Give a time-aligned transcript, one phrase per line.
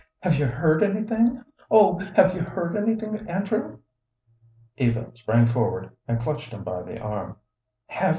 [0.23, 3.77] "Have you heard anything; oh, have you heard anything, Andrew?"
[4.77, 7.37] Eva sprang forward and clutched him by the arm.
[7.87, 8.09] "Have you?"